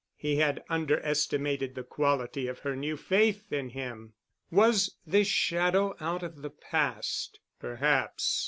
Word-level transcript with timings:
He 0.15 0.37
had 0.37 0.63
underestimated 0.67 1.75
the 1.75 1.83
quality 1.83 2.47
of 2.47 2.57
her 2.61 2.75
new 2.75 2.97
faith 2.97 3.53
in 3.53 3.69
him. 3.69 4.13
Was 4.49 4.95
this 5.05 5.27
shadow 5.27 5.95
out 5.99 6.23
of 6.23 6.41
the 6.41 6.49
past? 6.49 7.39
Perhaps. 7.59 8.39